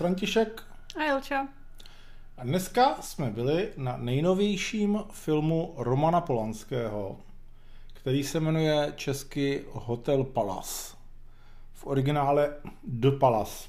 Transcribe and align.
František. 0.00 0.62
A 0.96 1.02
Jelča. 1.02 1.48
A 2.38 2.44
dneska 2.44 2.96
jsme 3.00 3.30
byli 3.30 3.72
na 3.76 3.96
nejnovějším 3.96 5.00
filmu 5.10 5.74
Romana 5.76 6.20
Polanského, 6.20 7.16
který 7.92 8.24
se 8.24 8.40
jmenuje 8.40 8.92
česky 8.96 9.64
Hotel 9.72 10.24
Palace. 10.24 10.96
V 11.72 11.86
originále 11.86 12.54
The 12.84 13.10
Palace. 13.10 13.68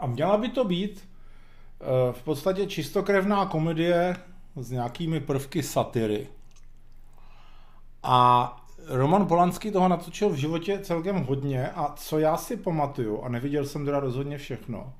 A 0.00 0.06
měla 0.06 0.36
by 0.36 0.48
to 0.48 0.64
být 0.64 1.08
eh, 1.80 2.12
v 2.12 2.22
podstatě 2.22 2.66
čistokrevná 2.66 3.46
komedie 3.46 4.16
s 4.56 4.70
nějakými 4.70 5.20
prvky 5.20 5.62
satiry. 5.62 6.28
A 8.02 8.65
Roman 8.88 9.26
Polanský 9.26 9.70
toho 9.70 9.88
natočil 9.88 10.28
v 10.28 10.36
životě 10.36 10.78
celkem 10.82 11.24
hodně 11.24 11.70
a 11.70 11.92
co 11.96 12.18
já 12.18 12.36
si 12.36 12.56
pamatuju, 12.56 13.22
a 13.22 13.28
neviděl 13.28 13.66
jsem 13.66 13.84
teda 13.84 14.00
rozhodně 14.00 14.38
všechno, 14.38 14.92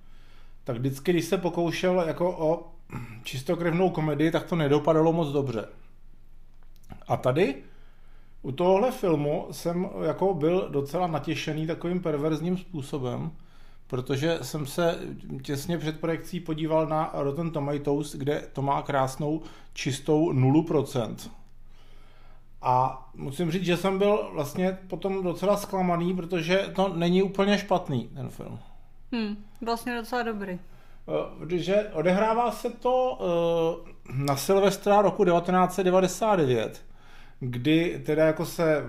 tak 0.65 0.77
vždycky, 0.77 1.13
když 1.13 1.25
se 1.25 1.39
pokoušel 1.39 2.01
jako 2.01 2.37
o 2.39 2.73
čistokrevnou 3.23 3.91
komedii, 3.91 4.31
tak 4.31 4.45
to 4.45 4.57
nedopadalo 4.57 5.13
moc 5.13 5.29
dobře. 5.29 5.69
A 7.09 7.17
tady 7.17 7.55
u 8.43 8.53
tohohle 8.53 8.93
filmu 8.93 9.47
jsem 9.51 9.89
jako 10.03 10.35
byl 10.35 10.69
docela 10.71 11.07
natěšený 11.07 11.67
takovým 11.67 12.01
perverzním 12.03 12.59
způsobem, 12.59 13.31
protože 13.87 14.39
jsem 14.43 14.67
se 14.67 14.99
těsně 15.43 15.79
před 15.79 16.01
projekcí 16.01 16.41
podíval 16.41 16.87
na 16.87 17.11
Rotten 17.15 17.51
Tomatoes, 17.51 18.15
kde 18.15 18.49
to 18.53 18.63
má 18.63 18.83
krásnou 18.83 19.43
čistou 19.73 20.33
0%. 20.33 21.17
A 22.67 23.09
musím 23.15 23.51
říct, 23.51 23.65
že 23.65 23.77
jsem 23.77 23.99
byl 23.99 24.31
vlastně 24.33 24.79
potom 24.89 25.23
docela 25.23 25.57
zklamaný, 25.57 26.17
protože 26.17 26.71
to 26.75 26.89
není 26.89 27.23
úplně 27.23 27.59
špatný, 27.59 28.09
ten 28.15 28.29
film. 28.29 28.59
Hmm, 29.13 29.37
vlastně 29.65 29.97
docela 29.97 30.23
dobrý. 30.23 30.59
Protože 31.39 31.91
odehrává 31.93 32.51
se 32.51 32.71
to 32.71 33.19
na 34.15 34.37
Silvestra 34.37 35.03
roku 35.03 35.25
1999, 35.25 36.85
kdy 37.41 38.03
teda 38.07 38.27
jako 38.27 38.47
se 38.47 38.85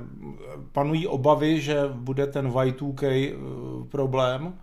panují 0.72 1.08
obavy, 1.08 1.62
že 1.62 1.78
bude 1.94 2.28
ten 2.28 2.50
Y2K 2.50 3.34
problém, 3.92 4.54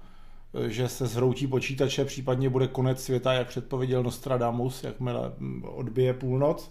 že 0.67 0.89
se 0.89 1.07
zhroutí 1.07 1.47
počítače, 1.47 2.05
případně 2.05 2.49
bude 2.51 2.69
konec 2.69 3.03
světa, 3.03 3.33
jak 3.33 3.49
předpověděl 3.49 4.03
Nostradamus, 4.03 4.85
jakmile 4.85 5.33
odbije 5.63 6.15
půlnoc 6.15 6.71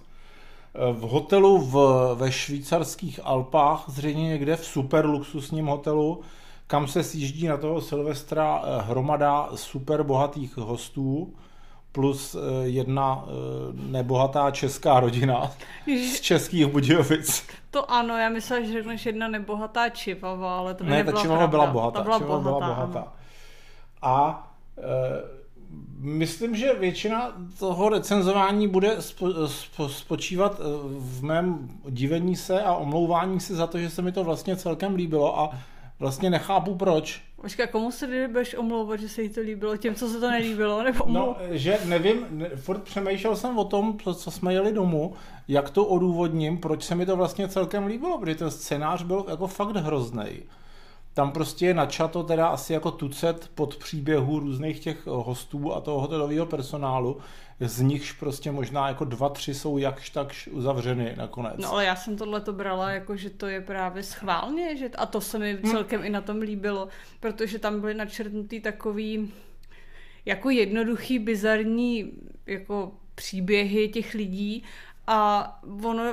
v 0.93 1.01
hotelu 1.01 1.57
v, 1.57 1.75
ve 2.15 2.31
švýcarských 2.31 3.19
Alpách, 3.23 3.83
zřejmě 3.87 4.27
někde 4.27 4.55
v 4.55 4.65
super 4.65 5.05
luxusním 5.05 5.65
hotelu, 5.65 6.21
kam 6.67 6.87
se 6.87 7.03
sjíždí 7.03 7.47
na 7.47 7.57
toho 7.57 7.81
Silvestra 7.81 8.61
eh, 8.63 8.81
hromada 8.81 9.49
super 9.55 10.03
bohatých 10.03 10.57
hostů, 10.57 11.33
plus 11.91 12.35
eh, 12.35 12.39
jedna 12.67 13.25
eh, 13.25 13.31
nebohatá 13.73 14.51
česká 14.51 14.99
rodina 14.99 15.51
z 15.87 16.21
českých 16.21 16.65
Budějovic. 16.65 17.45
To 17.71 17.91
ano, 17.91 18.17
já 18.17 18.29
myslela, 18.29 18.65
že 18.65 18.73
řekneš 18.73 19.05
jedna 19.05 19.27
nebohatá 19.27 19.89
čivava, 19.89 20.57
ale 20.57 20.73
to 20.73 20.83
by 20.83 20.89
ne, 20.89 21.03
ta 21.03 21.11
čivava 21.11 21.47
byla 21.47 21.65
bohatá. 21.65 21.99
Ta 21.99 22.03
byla 22.03 22.17
čivava 22.17 22.41
bohatá, 22.41 22.65
byla 22.65 22.85
bohatá. 22.85 23.13
A 24.01 24.47
Myslím, 25.99 26.55
že 26.55 26.73
většina 26.73 27.33
toho 27.59 27.89
recenzování 27.89 28.67
bude 28.67 29.01
spo, 29.01 29.47
spo, 29.47 29.89
spočívat 29.89 30.59
eh, 30.59 30.63
v 30.97 31.23
mém 31.23 31.69
divení 31.89 32.35
se 32.35 32.61
a 32.61 32.75
omlouvání 32.75 33.39
se 33.39 33.55
za 33.55 33.67
to, 33.67 33.77
že 33.77 33.89
se 33.89 34.01
mi 34.01 34.11
to 34.11 34.23
vlastně 34.23 34.55
celkem 34.55 34.95
líbilo 34.95 35.39
a 35.39 35.59
vlastně 35.99 36.29
nechápu 36.29 36.75
proč. 36.75 37.21
Počkej, 37.41 37.67
komu 37.67 37.91
se 37.91 38.27
budeš 38.27 38.55
omlouvat, 38.55 38.99
že 38.99 39.09
se 39.09 39.21
jí 39.21 39.29
to 39.29 39.41
líbilo? 39.41 39.77
Těm, 39.77 39.95
co 39.95 40.09
se 40.09 40.19
to 40.19 40.31
nelíbilo? 40.31 40.83
Nebo 40.83 41.05
no, 41.07 41.35
že 41.51 41.79
nevím, 41.85 42.25
ne, 42.31 42.49
furt 42.49 42.83
přemýšlel 42.83 43.35
jsem 43.35 43.57
o 43.57 43.65
tom, 43.65 43.97
co 44.15 44.31
jsme 44.31 44.53
jeli 44.53 44.73
domů, 44.73 45.13
jak 45.47 45.69
to 45.69 45.85
odůvodním, 45.85 46.57
proč 46.57 46.83
se 46.83 46.95
mi 46.95 47.05
to 47.05 47.15
vlastně 47.15 47.47
celkem 47.47 47.85
líbilo, 47.85 48.17
protože 48.17 48.35
ten 48.35 48.51
scénář 48.51 49.03
byl 49.03 49.25
jako 49.29 49.47
fakt 49.47 49.75
hrozný 49.75 50.43
tam 51.13 51.31
prostě 51.31 51.65
je 51.65 51.73
načato 51.73 52.23
teda 52.23 52.47
asi 52.47 52.73
jako 52.73 52.91
tucet 52.91 53.51
pod 53.55 53.77
příběhů 53.77 54.39
různých 54.39 54.79
těch 54.79 55.07
hostů 55.07 55.73
a 55.73 55.81
toho 55.81 56.01
hotelového 56.01 56.45
personálu, 56.45 57.17
z 57.59 57.81
nichž 57.81 58.11
prostě 58.11 58.51
možná 58.51 58.87
jako 58.87 59.05
dva, 59.05 59.29
tři 59.29 59.53
jsou 59.53 59.77
jakž 59.77 60.09
takž 60.09 60.47
uzavřeny 60.47 61.13
nakonec. 61.17 61.55
No 61.57 61.71
ale 61.71 61.85
já 61.85 61.95
jsem 61.95 62.17
tohle 62.17 62.41
to 62.41 62.53
brala 62.53 62.91
jako, 62.91 63.15
že 63.15 63.29
to 63.29 63.47
je 63.47 63.61
právě 63.61 64.03
schválně, 64.03 64.77
že 64.77 64.89
a 64.89 65.05
to 65.05 65.21
se 65.21 65.39
mi 65.39 65.53
hm. 65.53 65.71
celkem 65.71 65.99
hmm. 65.99 66.07
i 66.07 66.09
na 66.09 66.21
tom 66.21 66.37
líbilo, 66.37 66.87
protože 67.19 67.59
tam 67.59 67.81
byly 67.81 67.93
načrtnutý 67.93 68.59
takový 68.59 69.33
jako 70.25 70.49
jednoduchý, 70.49 71.19
bizarní 71.19 72.11
jako 72.45 72.91
příběhy 73.15 73.89
těch 73.89 74.13
lidí 74.13 74.63
a 75.07 75.49
ono 75.83 76.03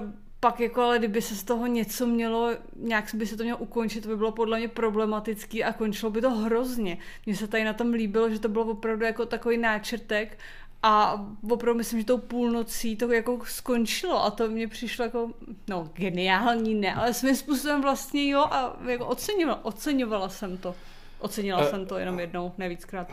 pak 0.41 0.61
jako, 0.61 0.83
ale 0.83 0.99
kdyby 0.99 1.23
se 1.23 1.37
z 1.37 1.45
toho 1.45 1.67
něco 1.67 2.07
mělo, 2.07 2.51
nějak 2.77 3.15
by 3.15 3.27
se 3.27 3.37
to 3.37 3.43
mělo 3.43 3.59
ukončit, 3.59 4.01
to 4.01 4.09
by 4.09 4.17
bylo 4.17 4.33
podle 4.33 4.59
mě 4.59 4.69
problematický 4.69 5.65
a 5.65 5.73
končilo 5.73 6.11
by 6.11 6.21
to 6.21 6.31
hrozně. 6.31 6.99
Mně 7.27 7.37
se 7.37 7.47
tady 7.47 7.65
na 7.65 7.73
tom 7.73 7.93
líbilo, 7.93 8.31
že 8.31 8.39
to 8.39 8.49
bylo 8.49 8.65
opravdu 8.65 9.05
jako 9.05 9.27
takový 9.27 9.59
náčrtek 9.59 10.39
a 10.83 11.25
opravdu 11.51 11.79
myslím, 11.79 11.99
že 12.01 12.07
tou 12.07 12.19
půlnocí 12.19 12.97
to 12.97 13.13
jako 13.13 13.41
skončilo 13.45 14.25
a 14.25 14.31
to 14.31 14.49
mě 14.49 14.69
přišlo 14.69 15.05
jako, 15.05 15.31
no 15.69 15.91
geniální 15.95 16.75
ne, 16.75 16.95
ale 16.95 17.15
svým 17.15 17.37
způsobem 17.37 17.83
vlastně 17.83 18.29
jo 18.29 18.41
a 18.41 18.77
jako 18.89 19.07
oceňovala, 19.07 19.65
oceňovala 19.65 20.29
jsem 20.29 20.59
to. 20.59 20.75
Ocenila 21.19 21.61
uh, 21.61 21.67
jsem 21.67 21.87
to 21.87 21.99
jenom 21.99 22.21
jednou, 22.21 22.53
nevíckrát. 22.59 23.09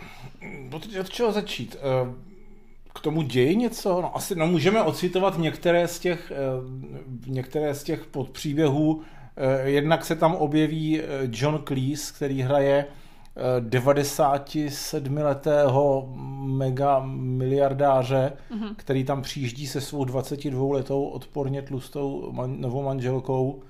Od 1.00 1.09
čeho 1.09 1.32
začít? 1.32 1.76
Uh 2.04 2.37
k 2.97 3.02
tomu 3.02 3.22
děje 3.22 3.56
něco? 3.56 4.02
No 4.02 4.16
asi 4.16 4.35
no, 4.35 4.47
můžeme 4.47 4.84
ocitovat 4.84 5.38
některé 5.38 5.88
z 5.88 6.00
těch, 6.00 6.31
eh, 6.31 6.35
některé 7.28 7.75
z 7.75 7.84
těch 7.84 8.06
podpříběhů. 8.06 9.02
Eh, 9.38 9.69
jednak 9.69 10.06
se 10.06 10.16
tam 10.16 10.35
objeví 10.35 11.02
eh, 11.02 11.06
John 11.31 11.63
Cleese, 11.68 12.13
který 12.13 12.41
hraje 12.41 12.85
97-letého 13.59 16.13
mega 16.41 17.03
miliardáře, 17.09 18.34
mm-hmm. 18.52 18.75
který 18.75 19.03
tam 19.03 19.22
přijíždí 19.22 19.68
se 19.68 19.81
svou 19.81 20.06
22 20.06 20.75
letou 20.75 21.06
odporně 21.06 21.62
tlustou 21.62 22.31
man, 22.31 22.62
novou 22.62 22.84
manželkou 22.84 23.64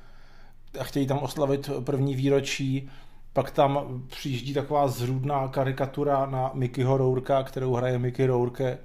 a 0.80 0.84
chtějí 0.84 1.08
tam 1.08 1.18
oslavit 1.18 1.70
první 1.84 2.16
výročí. 2.16 2.90
Pak 3.34 3.52
tam 3.52 4.04
přijíždí 4.08 4.54
taková 4.54 4.88
zrůdná 4.88 5.48
karikatura 5.48 6.26
na 6.26 6.52
Mickeyho 6.54 6.98
Rourka, 6.98 7.44
kterou 7.44 7.74
hraje 7.74 8.00
Mickey 8.00 8.26
Rourke 8.26 8.78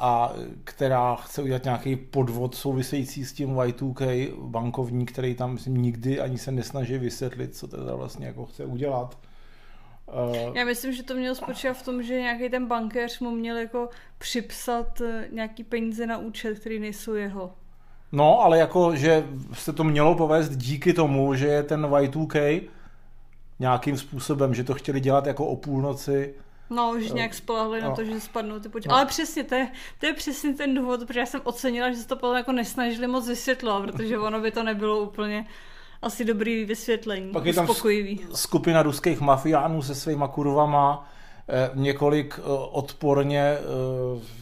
a 0.00 0.32
která 0.64 1.16
chce 1.16 1.42
udělat 1.42 1.64
nějaký 1.64 1.96
podvod 1.96 2.54
související 2.54 3.24
s 3.24 3.32
tím 3.32 3.56
Y2K 3.56 4.34
bankovní, 4.42 5.06
který 5.06 5.34
tam 5.34 5.52
myslím, 5.52 5.76
nikdy 5.76 6.20
ani 6.20 6.38
se 6.38 6.52
nesnaží 6.52 6.98
vysvětlit, 6.98 7.56
co 7.56 7.68
teda 7.68 7.94
vlastně 7.94 8.26
jako 8.26 8.46
chce 8.46 8.64
udělat. 8.64 9.18
Uh, 10.46 10.56
Já 10.56 10.64
myslím, 10.64 10.92
že 10.92 11.02
to 11.02 11.14
mělo 11.14 11.34
spočívat 11.34 11.76
v 11.76 11.82
tom, 11.82 12.02
že 12.02 12.20
nějaký 12.20 12.48
ten 12.48 12.66
bankéř 12.66 13.20
mu 13.20 13.30
měl 13.30 13.56
jako 13.56 13.88
připsat 14.18 15.00
eh, 15.00 15.28
nějaký 15.32 15.64
peníze 15.64 16.06
na 16.06 16.18
účet, 16.18 16.58
který 16.58 16.78
nejsou 16.78 17.14
jeho. 17.14 17.52
No, 18.12 18.40
ale 18.40 18.58
jako, 18.58 18.96
že 18.96 19.26
se 19.52 19.72
to 19.72 19.84
mělo 19.84 20.14
povést 20.14 20.56
díky 20.56 20.92
tomu, 20.92 21.34
že 21.34 21.46
je 21.46 21.62
ten 21.62 21.86
Y2K 21.86 22.62
nějakým 23.58 23.96
způsobem, 23.96 24.54
že 24.54 24.64
to 24.64 24.74
chtěli 24.74 25.00
dělat 25.00 25.26
jako 25.26 25.46
o 25.46 25.56
půlnoci 25.56 26.34
No, 26.70 26.92
už 26.96 27.12
nějak 27.12 27.34
spolehli 27.34 27.82
no. 27.82 27.88
na 27.88 27.96
to, 27.96 28.04
že 28.04 28.20
spadnou 28.20 28.60
ty 28.60 28.68
počítače. 28.68 28.92
No. 28.92 28.96
Ale 28.96 29.06
přesně, 29.06 29.44
to 29.44 29.54
je, 29.54 29.68
to 29.98 30.06
je 30.06 30.12
přesně 30.12 30.54
ten 30.54 30.74
důvod, 30.74 31.06
protože 31.06 31.20
já 31.20 31.26
jsem 31.26 31.40
ocenila, 31.44 31.90
že 31.90 31.96
se 31.96 32.08
to 32.08 32.16
potom 32.16 32.36
jako 32.36 32.52
nesnažili 32.52 33.06
moc 33.06 33.28
vysvětlovat, 33.28 33.82
protože 33.82 34.18
ono 34.18 34.40
by 34.40 34.50
to 34.50 34.62
nebylo 34.62 35.00
úplně 35.00 35.46
asi 36.02 36.24
dobrý 36.24 36.64
vysvětlení. 36.64 37.32
Pak 37.32 37.44
je 37.44 37.54
tam 37.54 37.68
skupina 38.34 38.82
ruských 38.82 39.20
mafiánů 39.20 39.82
se 39.82 39.94
svýma 39.94 40.28
kurvama, 40.28 41.08
eh, 41.48 41.70
několik 41.74 42.34
eh, 42.38 42.42
odporně 42.70 43.42
eh, 43.42 44.40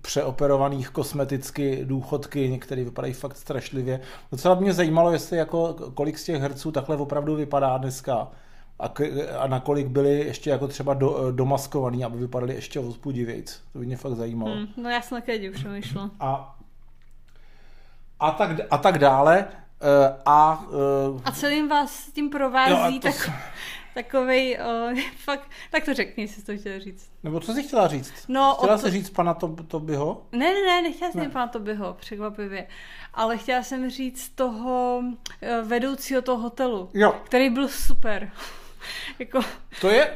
přeoperovaných 0.00 0.90
kosmeticky 0.90 1.80
důchodky, 1.84 2.48
některé 2.48 2.84
vypadají 2.84 3.14
fakt 3.14 3.36
strašlivě. 3.36 4.00
Docela 4.32 4.54
mě 4.54 4.72
zajímalo, 4.72 5.12
jestli 5.12 5.36
jako 5.36 5.76
kolik 5.94 6.18
z 6.18 6.24
těch 6.24 6.40
herců 6.40 6.72
takhle 6.72 6.96
opravdu 6.96 7.36
vypadá 7.36 7.78
dneska 7.78 8.28
a, 8.78 8.88
k, 8.88 9.00
a 9.38 9.46
nakolik 9.46 9.86
byli 9.86 10.18
ještě 10.18 10.50
jako 10.50 10.68
třeba 10.68 10.94
do, 10.94 11.32
domaskovaný, 11.32 12.04
aby 12.04 12.18
vypadali 12.18 12.54
ještě 12.54 12.80
vzbudivějc. 12.80 13.60
To 13.72 13.78
by 13.78 13.86
mě 13.86 13.96
fakt 13.96 14.12
zajímalo. 14.12 14.54
Hmm, 14.54 14.66
no 14.76 14.90
já 14.90 15.02
jsem 15.02 15.20
také 15.20 15.50
přemýšlela. 15.50 16.10
A, 16.20 16.58
a, 18.20 18.30
tak, 18.30 18.50
a 18.70 18.78
tak 18.78 18.98
dále. 18.98 19.46
Uh, 19.82 20.16
a, 20.26 20.64
uh, 21.12 21.20
a 21.24 21.32
celým 21.32 21.68
vás 21.68 21.94
s 21.94 22.12
tím 22.12 22.30
provází 22.30 22.94
no, 22.94 23.00
tak, 23.00 23.30
takovej, 23.94 24.58
uh, 24.92 24.98
fakt, 25.16 25.50
tak 25.70 25.84
to 25.84 25.94
řekni, 25.94 26.24
jestli 26.24 26.40
jsi 26.40 26.46
to 26.46 26.56
chtěla 26.56 26.78
říct. 26.78 27.10
Nebo 27.22 27.40
co 27.40 27.52
jsi 27.52 27.62
chtěla 27.62 27.88
říct? 27.88 28.12
No, 28.28 28.54
chtěla 28.58 28.78
jsi 28.78 28.84
to... 28.84 28.90
říct 28.90 29.10
pana 29.10 29.34
to, 29.34 29.56
Tobyho? 29.68 30.22
Ne, 30.32 30.52
ne, 30.52 30.62
ne, 30.66 30.82
nechtěla 30.82 31.10
jsem 31.10 31.20
ne. 31.20 31.28
pana 31.28 31.46
Tobyho, 31.46 31.94
překvapivě. 32.00 32.66
Ale 33.14 33.38
chtěla 33.38 33.62
jsem 33.62 33.90
říct 33.90 34.28
toho 34.28 35.02
vedoucího 35.62 36.22
toho 36.22 36.42
hotelu, 36.42 36.90
jo. 36.94 37.14
který 37.24 37.50
byl 37.50 37.68
super. 37.68 38.30
jako... 39.18 39.40
to, 39.80 39.90
je, 39.90 40.10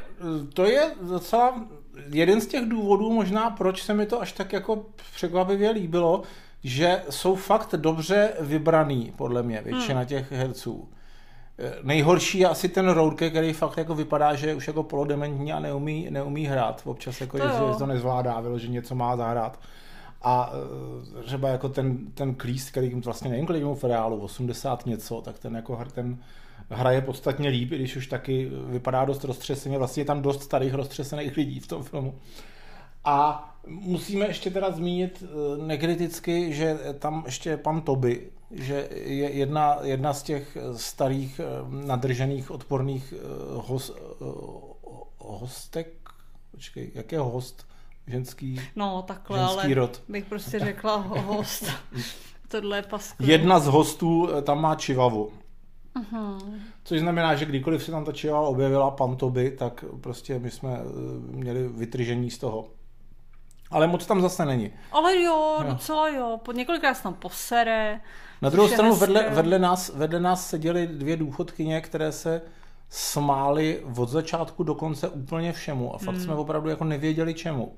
to 0.55 0.65
je 0.65 0.91
docela 1.01 1.65
jeden 2.13 2.41
z 2.41 2.47
těch 2.47 2.69
důvodů 2.69 3.13
možná, 3.13 3.51
proč 3.51 3.83
se 3.83 3.95
mi 3.95 4.07
to 4.07 4.21
až 4.21 4.33
tak 4.33 4.53
jako 4.53 4.87
překvapivě 5.15 5.71
líbilo, 5.71 6.23
že 6.65 7.03
jsou 7.11 7.35
fakt 7.35 7.75
dobře 7.75 8.33
vybraný, 8.41 9.13
podle 9.17 9.43
mě, 9.43 9.63
většina 9.65 9.99
hmm. 9.99 10.09
těch 10.09 10.33
herců. 10.33 10.89
Eh, 11.59 11.75
nejhorší 11.83 12.39
je 12.39 12.49
asi 12.49 12.69
ten 12.69 12.89
Rourke, 12.89 13.31
který 13.31 13.53
fakt 13.53 13.77
jako 13.77 13.95
vypadá, 13.95 14.35
že 14.35 14.47
je 14.47 14.55
už 14.55 14.67
jako 14.67 14.83
polodementní 14.83 15.53
a 15.53 15.61
neumí, 15.61 16.07
neumí 16.11 16.47
hrát. 16.47 16.83
Občas 16.85 17.21
jako 17.21 17.39
to 17.39 17.45
je, 17.45 17.75
to 17.79 17.87
nezvládá, 17.87 18.43
že 18.57 18.69
něco 18.69 18.95
má 18.95 19.17
zahrát. 19.17 19.61
A 20.23 20.53
eh, 21.21 21.23
třeba 21.23 21.49
jako 21.49 21.69
ten, 21.69 21.99
ten 22.15 22.35
Klíst, 22.35 22.71
který 22.71 22.95
vlastně 22.95 23.31
nevím, 23.31 23.47
kolik 23.47 23.65
mu 23.65 23.75
v 23.75 23.85
reálu, 23.85 24.21
80 24.21 24.87
něco, 24.87 25.21
tak 25.21 25.39
ten 25.39 25.57
jako 25.57 25.85
ten 25.95 26.19
hraje 26.71 27.01
podstatně 27.01 27.49
líp, 27.49 27.73
i 27.73 27.77
když 27.77 27.97
už 27.97 28.07
taky 28.07 28.51
vypadá 28.67 29.05
dost 29.05 29.25
roztřeseně. 29.25 29.79
Vlastně 29.79 30.01
je 30.01 30.05
tam 30.05 30.23
dost 30.23 30.43
starých 30.43 30.75
roztřesených 30.75 31.37
lidí 31.37 31.61
v 31.61 31.67
tom 31.67 31.83
filmu. 31.83 32.15
A 33.05 33.47
musíme 33.67 34.27
ještě 34.27 34.51
teda 34.51 34.71
zmínit 34.71 35.25
eh, 35.25 35.67
nekriticky, 35.67 36.53
že 36.53 36.79
tam 36.99 37.23
ještě 37.27 37.57
pan 37.57 37.81
Toby, 37.81 38.31
že 38.51 38.89
je 38.91 39.31
jedna, 39.31 39.77
jedna 39.83 40.13
z 40.13 40.23
těch 40.23 40.57
starých 40.77 41.41
eh, 41.41 41.87
nadržených 41.87 42.51
odporných 42.51 43.15
host, 43.55 43.97
hostek, 45.19 46.11
počkej, 46.51 46.91
jaký 46.95 47.15
je 47.15 47.21
host? 47.21 47.71
ženský, 48.11 48.61
no, 48.77 49.03
takhle, 49.03 49.39
ženský 49.39 49.59
ale 49.59 49.75
rod. 49.75 50.03
bych 50.09 50.25
prostě 50.25 50.59
řekla 50.59 50.97
host. 50.97 51.65
Tohle 52.49 52.79
je 52.79 52.83
paskl. 52.83 53.25
Jedna 53.25 53.59
z 53.59 53.67
hostů 53.67 54.29
eh, 54.31 54.43
tam 54.43 54.61
má 54.61 54.75
čivavu. 54.75 55.33
Což 56.85 57.01
znamená, 57.01 57.35
že 57.35 57.45
kdykoliv 57.45 57.85
se 57.85 57.91
tam 57.91 58.05
ta 58.05 58.13
čivava 58.13 58.49
objevila, 58.49 58.91
pantoby, 58.91 59.51
tak 59.51 59.85
prostě 60.01 60.39
my 60.39 60.51
jsme 60.51 60.71
eh, 60.71 60.85
měli 61.37 61.69
vytržení 61.69 62.31
z 62.31 62.39
toho. 62.39 62.69
Ale 63.71 63.87
moc 63.87 64.07
tam 64.07 64.21
zase 64.21 64.45
není. 64.45 64.73
Ale 64.93 65.17
jo, 65.17 65.57
jo. 65.59 65.65
docela 65.71 66.09
jo. 66.09 66.41
Po 66.43 66.53
několikrát 66.53 66.95
se 66.95 67.03
tam 67.03 67.15
posere. 67.15 68.01
Na 68.43 68.51
druhou 68.51 68.69
stranu 68.69 68.95
vedle, 68.95 69.31
vedle, 69.31 69.59
nás, 69.59 69.89
vedle 69.95 70.21
nás 70.21 70.49
seděly 70.49 70.87
dvě 70.87 71.17
důchodkyně, 71.17 71.81
které 71.81 72.13
se 72.13 72.43
smály 72.89 73.85
od 73.97 74.09
začátku 74.09 74.63
do 74.63 74.75
konce 74.75 75.09
úplně 75.09 75.53
všemu. 75.53 75.95
A 75.95 75.99
fakt 75.99 76.15
hmm. 76.15 76.25
jsme 76.25 76.35
opravdu 76.35 76.69
jako 76.69 76.85
nevěděli 76.85 77.35
čemu. 77.35 77.75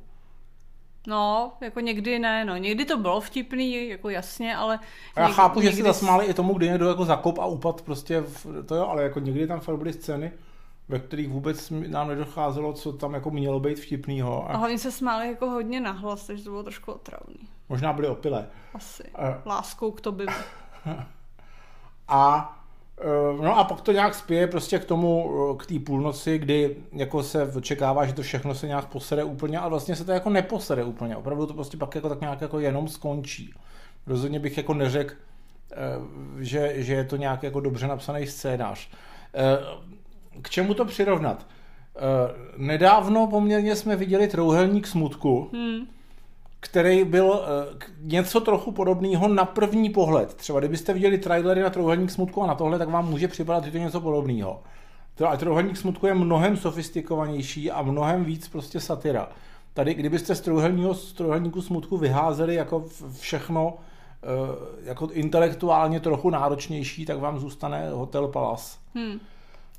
No, 1.06 1.52
jako 1.60 1.80
někdy 1.80 2.18
ne, 2.18 2.44
no. 2.44 2.56
Někdy 2.56 2.84
to 2.84 2.96
bylo 2.96 3.20
vtipný, 3.20 3.88
jako 3.88 4.08
jasně, 4.08 4.56
ale... 4.56 4.78
A 5.16 5.20
já 5.20 5.28
chápu, 5.28 5.60
někdy... 5.60 5.70
že 5.70 5.76
si 5.76 5.82
zasmáli 5.82 6.26
i 6.26 6.34
tomu, 6.34 6.54
kdy 6.54 6.68
někdo 6.68 6.88
jako 6.88 7.04
zakop 7.04 7.38
a 7.38 7.46
upad 7.46 7.82
prostě, 7.82 8.20
v, 8.20 8.46
to 8.66 8.74
jo, 8.74 8.86
ale 8.86 9.02
jako 9.02 9.20
někdy 9.20 9.46
tam 9.46 9.60
fakt 9.60 9.76
byly 9.76 9.92
scény, 9.92 10.32
ve 10.88 10.98
kterých 10.98 11.28
vůbec 11.28 11.70
nám 11.70 12.08
nedocházelo, 12.08 12.72
co 12.72 12.92
tam 12.92 13.14
jako 13.14 13.30
mělo 13.30 13.60
být 13.60 13.80
vtipnýho. 13.80 14.50
A, 14.50 14.54
a 14.54 14.64
oni 14.64 14.78
se 14.78 14.92
smáli 14.92 15.28
jako 15.28 15.50
hodně 15.50 15.80
nahlas, 15.80 16.26
takže 16.26 16.44
to 16.44 16.50
bylo 16.50 16.62
trošku 16.62 16.92
otravný. 16.92 17.48
Možná 17.68 17.92
byli 17.92 18.08
opilé. 18.08 18.46
Asi. 18.74 19.04
A... 19.14 19.42
Láskou 19.46 19.90
k 19.90 20.00
tobě. 20.00 20.26
a 22.08 22.54
Eh, 22.54 22.61
no 23.42 23.58
a 23.58 23.64
pak 23.64 23.80
to 23.80 23.92
nějak 23.92 24.14
spěje 24.14 24.46
prostě 24.46 24.78
k 24.78 24.84
tomu, 24.84 25.30
eh, 25.52 25.56
k 25.56 25.66
té 25.66 25.78
půlnoci, 25.78 26.38
kdy 26.38 26.76
jako 26.92 27.22
se 27.22 27.52
očekává, 27.52 28.06
že 28.06 28.12
to 28.12 28.22
všechno 28.22 28.54
se 28.54 28.66
nějak 28.66 28.86
posede 28.86 29.24
úplně, 29.24 29.58
ale 29.58 29.70
vlastně 29.70 29.96
se 29.96 30.04
to 30.04 30.12
jako 30.12 30.30
neposede 30.30 30.84
úplně. 30.84 31.16
Opravdu 31.16 31.46
to 31.46 31.54
prostě 31.54 31.76
pak 31.76 31.94
jako 31.94 32.08
tak 32.08 32.20
nějak 32.20 32.40
jako 32.40 32.60
jenom 32.60 32.88
skončí. 32.88 33.54
Rozhodně 34.06 34.38
bych 34.38 34.56
jako 34.56 34.74
neřekl, 34.74 35.14
eh, 35.72 35.76
že, 36.38 36.72
že 36.76 36.94
je 36.94 37.04
to 37.04 37.16
nějak 37.16 37.42
jako 37.42 37.60
dobře 37.60 37.86
napsaný 37.86 38.26
scénář. 38.26 38.88
K 40.42 40.50
čemu 40.50 40.74
to 40.74 40.84
přirovnat? 40.84 41.46
Nedávno 42.56 43.26
poměrně 43.26 43.76
jsme 43.76 43.96
viděli 43.96 44.28
Trouhelník 44.28 44.86
smutku, 44.86 45.50
hmm 45.52 45.86
který 46.64 47.04
byl 47.04 47.26
uh, 47.26 47.78
něco 47.98 48.40
trochu 48.40 48.72
podobného 48.72 49.28
na 49.28 49.44
první 49.44 49.90
pohled. 49.90 50.34
Třeba 50.34 50.58
kdybyste 50.58 50.92
viděli 50.92 51.18
trailery 51.18 51.62
na 51.62 51.70
Trouhelník 51.70 52.10
smutku 52.10 52.42
a 52.42 52.46
na 52.46 52.54
tohle, 52.54 52.78
tak 52.78 52.88
vám 52.88 53.10
může 53.10 53.28
připadat, 53.28 53.64
že 53.64 53.70
to 53.70 53.76
je 53.76 53.82
něco 53.82 54.00
podobného. 54.00 54.62
A 55.28 55.36
Trouhelník 55.36 55.76
smutku 55.76 56.06
je 56.06 56.14
mnohem 56.14 56.56
sofistikovanější 56.56 57.70
a 57.70 57.82
mnohem 57.82 58.24
víc 58.24 58.48
prostě 58.48 58.80
satira. 58.80 59.28
Tady, 59.74 59.94
kdybyste 59.94 60.34
z 60.34 60.40
Trouhelníku 61.14 61.62
smutku 61.62 61.96
vyházeli 61.96 62.54
jako 62.54 62.84
všechno 63.20 63.74
uh, 63.74 63.78
jako 64.84 65.08
intelektuálně 65.12 66.00
trochu 66.00 66.30
náročnější, 66.30 67.06
tak 67.06 67.18
vám 67.18 67.38
zůstane 67.38 67.90
Hotel 67.90 68.28
Palace. 68.28 68.78
Hmm. 68.94 69.20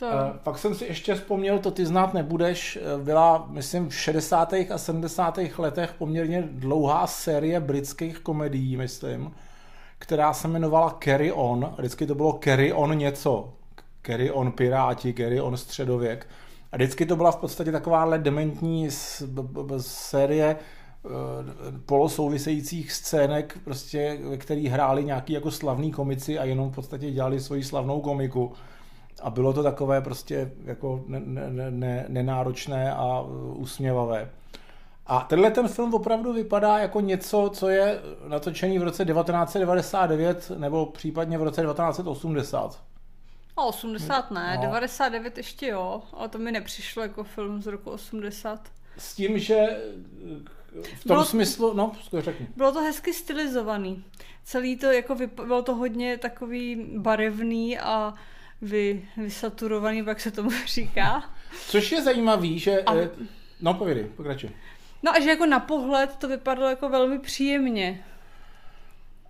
To... 0.04 0.10
Uh, 0.10 0.38
pak 0.44 0.58
jsem 0.58 0.76
si 0.76 0.86
ještě 0.86 1.16
vzpomněl, 1.16 1.60
to 1.60 1.72
ty 1.72 1.86
znát 1.86 2.14
nebudeš, 2.14 2.80
eh, 2.82 3.04
byla, 3.04 3.46
myslím, 3.50 3.90
v 3.90 3.96
60. 3.96 4.54
a 4.54 4.78
70. 4.78 5.40
letech 5.58 5.94
poměrně 5.94 6.44
dlouhá 6.52 7.08
série 7.08 7.60
britských 7.60 8.20
komedií, 8.20 8.78
myslím, 8.78 9.32
která 10.00 10.34
se 10.34 10.48
jmenovala 10.48 10.98
Carry 11.04 11.32
On. 11.32 11.76
Vždycky 11.78 12.06
to 12.08 12.16
bylo 12.16 12.40
Carry 12.44 12.74
On 12.74 12.98
něco. 12.98 13.54
Carry 14.06 14.32
On 14.32 14.52
Piráti, 14.52 15.14
Carry 15.14 15.42
On 15.42 15.58
Středověk. 15.58 16.28
A 16.72 16.76
vždycky 16.76 17.06
to 17.06 17.16
byla 17.16 17.32
v 17.32 17.38
podstatě 17.38 17.72
takováhle 17.72 18.20
dementní 18.20 18.90
série 19.78 20.56
eh, 20.56 21.10
polosouvisejících 21.86 22.92
scének, 22.92 23.58
prostě, 23.64 24.20
ve 24.30 24.38
kterých 24.38 24.72
hráli 24.72 25.04
nějaký 25.04 25.34
jako 25.34 25.52
slavní 25.52 25.92
komici 25.92 26.40
a 26.40 26.44
jenom 26.44 26.72
v 26.72 26.76
podstatě 26.76 27.12
dělali 27.12 27.40
svoji 27.40 27.64
slavnou 27.64 28.02
komiku 28.02 28.54
a 29.22 29.30
bylo 29.30 29.54
to 29.54 29.64
takové 29.64 30.02
prostě 30.02 30.52
jako 30.64 31.04
ne, 31.08 31.22
ne, 31.26 31.72
ne, 31.72 32.06
nenáročné 32.08 32.94
a 32.94 33.22
uh, 33.22 33.62
usměvavé. 33.62 34.30
A 35.06 35.20
tenhle 35.20 35.52
ten 35.52 35.68
film 35.68 35.94
opravdu 35.94 36.34
vypadá 36.34 36.78
jako 36.80 37.02
něco, 37.02 37.52
co 37.54 37.70
je 37.70 38.02
natočený 38.28 38.80
v 38.80 38.84
roce 38.84 39.06
1999 39.06 40.52
nebo 40.58 40.86
případně 40.86 41.38
v 41.38 41.44
roce 41.44 41.62
1980. 41.62 42.84
A 43.58 43.66
80 43.66 44.32
ne, 44.32 44.54
no. 44.56 44.62
99 44.62 45.38
ještě 45.38 45.68
jo, 45.68 46.02
ale 46.14 46.30
to 46.30 46.38
mi 46.38 46.52
nepřišlo 46.52 47.02
jako 47.02 47.24
film 47.24 47.62
z 47.62 47.68
roku 47.68 47.92
80. 47.92 48.60
S 48.98 49.16
tím, 49.16 49.40
že 49.40 49.58
uh, 49.58 50.38
v 50.84 51.04
tom 51.04 51.16
bylo, 51.16 51.26
smyslu, 51.26 51.74
no, 51.74 51.92
řekni. 52.20 52.48
Bylo 52.56 52.72
to 52.72 52.82
hezky 52.82 53.14
stylizovaný. 53.14 54.04
Celý 54.44 54.78
to, 54.78 54.86
jako 54.86 55.16
vyp- 55.16 55.46
bylo 55.46 55.62
to 55.62 55.76
hodně 55.76 56.18
takový 56.18 56.86
barevný 56.98 57.80
a 57.80 58.14
vy, 58.64 59.06
vysaturovaný, 59.18 60.04
jak 60.08 60.20
se 60.20 60.32
tomu 60.32 60.50
říká. 60.66 61.24
Což 61.68 61.92
je 61.92 62.02
zajímavý, 62.02 62.60
že... 62.60 62.82
A... 62.82 62.96
Eh, 62.96 63.10
no, 63.62 63.74
povědej, 63.74 64.04
pokračuj. 64.04 64.50
No 65.04 65.12
a 65.12 65.20
že 65.20 65.30
jako 65.30 65.46
na 65.46 65.60
pohled 65.60 66.16
to 66.16 66.28
vypadalo 66.28 66.70
jako 66.70 66.90
velmi 66.90 67.20
příjemně. 67.20 68.06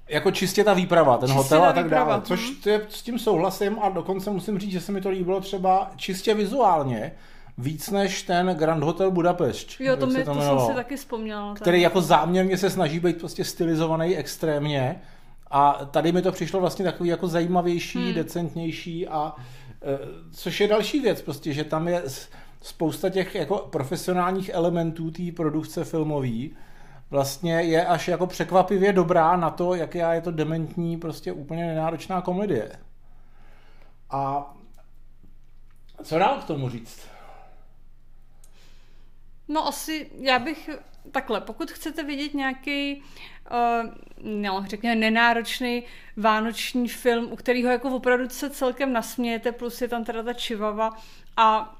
Jako 0.07 0.31
čistě 0.31 0.63
ta 0.63 0.73
výprava, 0.73 1.17
ten 1.17 1.29
čistě 1.29 1.37
hotel 1.37 1.63
a 1.63 1.73
tak 1.73 1.83
výprava. 1.83 2.09
dále. 2.09 2.21
Což 2.21 2.49
mhm. 2.49 2.59
je, 2.65 2.85
s 2.89 3.01
tím 3.01 3.19
souhlasím 3.19 3.77
a 3.81 3.89
dokonce 3.89 4.29
musím 4.29 4.59
říct, 4.59 4.71
že 4.71 4.81
se 4.81 4.91
mi 4.91 5.01
to 5.01 5.09
líbilo 5.09 5.41
třeba 5.41 5.91
čistě 5.95 6.33
vizuálně 6.33 7.11
víc 7.57 7.89
než 7.89 8.23
ten 8.23 8.47
Grand 8.47 8.83
Hotel 8.83 9.11
Budapešť. 9.11 9.81
Jo, 9.81 9.97
to, 9.97 10.07
mi, 10.07 10.23
to, 10.23 10.33
to 10.33 10.41
jsem 10.41 10.59
si 10.59 10.73
taky 10.75 10.95
vzpomněla. 10.95 11.53
Který 11.53 11.81
jako 11.81 12.01
záměrně 12.01 12.57
se 12.57 12.69
snaží 12.69 12.99
být 12.99 13.19
prostě 13.19 13.43
stylizovaný 13.43 14.17
extrémně 14.17 15.01
a 15.53 15.85
tady 15.85 16.11
mi 16.11 16.21
to 16.21 16.31
přišlo 16.31 16.59
vlastně 16.59 16.85
takový 16.85 17.09
jako 17.09 17.27
zajímavější, 17.27 18.05
hmm. 18.05 18.13
decentnější 18.13 19.07
a 19.07 19.35
e, 19.81 19.99
což 20.31 20.59
je 20.59 20.67
další 20.67 20.99
věc, 20.99 21.21
prostě, 21.21 21.53
že 21.53 21.63
tam 21.63 21.87
je 21.87 22.03
spousta 22.61 23.09
těch 23.09 23.35
jako 23.35 23.57
profesionálních 23.57 24.49
elementů 24.49 25.11
té 25.11 25.23
produkce 25.35 25.83
filmový, 25.83 26.55
vlastně 27.09 27.61
je 27.61 27.85
až 27.85 28.07
jako 28.07 28.27
překvapivě 28.27 28.93
dobrá 28.93 29.37
na 29.37 29.49
to, 29.49 29.75
jak 29.75 29.95
je 29.95 30.21
to 30.21 30.31
dementní, 30.31 30.97
prostě 30.97 31.31
úplně 31.31 31.65
nenáročná 31.65 32.21
komedie. 32.21 32.71
A 34.09 34.53
co 36.03 36.19
dál 36.19 36.37
k 36.37 36.43
tomu 36.43 36.69
říct? 36.69 37.12
No 39.53 39.67
asi, 39.67 40.09
já 40.19 40.39
bych 40.39 40.69
takhle, 41.11 41.41
pokud 41.41 41.71
chcete 41.71 42.03
vidět 42.03 42.33
nějaký, 42.33 43.03
uh, 43.51 43.89
no, 44.23 44.65
řekněme, 44.67 44.95
nenáročný 44.95 45.83
vánoční 46.17 46.87
film, 46.87 47.31
u 47.31 47.35
kterého 47.35 47.69
jako 47.69 47.89
opravdu 47.89 48.29
se 48.29 48.49
celkem 48.49 48.93
nasmějete, 48.93 49.51
plus 49.51 49.81
je 49.81 49.87
tam 49.87 50.03
teda 50.03 50.23
ta 50.23 50.33
čivava 50.33 50.89
a 51.37 51.77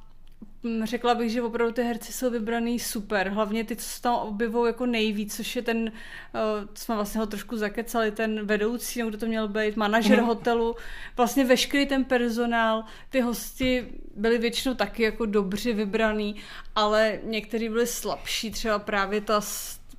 řekla 0.84 1.16
bych, 1.16 1.32
že 1.32 1.42
opravdu 1.42 1.74
ty 1.74 1.84
herci 1.84 2.14
jsou 2.14 2.30
vybraný 2.30 2.80
super. 2.80 3.30
Hlavně 3.30 3.64
ty, 3.64 3.76
co 3.76 3.86
se 3.86 4.02
tam 4.02 4.16
objevují 4.16 4.70
jako 4.70 4.86
nejvíc, 4.86 5.36
což 5.36 5.56
je 5.56 5.62
ten, 5.62 5.78
uh, 5.88 6.68
jsme 6.74 6.96
vlastně 6.96 7.20
ho 7.20 7.28
trošku 7.28 7.58
zakecali, 7.58 8.12
ten 8.12 8.46
vedoucí, 8.46 9.00
nebo 9.00 9.10
kdo 9.10 9.18
to 9.18 9.26
měl 9.26 9.48
být, 9.48 9.76
manažer 9.76 10.22
mm. 10.22 10.26
hotelu, 10.26 10.76
vlastně 11.18 11.46
veškerý 11.46 11.86
ten 11.86 12.06
personál, 12.06 12.84
ty 13.10 13.22
hosti 13.22 13.88
byli 14.16 14.38
většinou 14.38 14.76
taky 14.76 15.04
jako 15.04 15.26
dobře 15.26 15.74
vybraný, 15.74 16.36
ale 16.76 17.20
někteří 17.24 17.70
byli 17.70 17.88
slabší, 17.88 18.52
třeba 18.52 18.80
právě 18.80 19.22
ta 19.22 19.42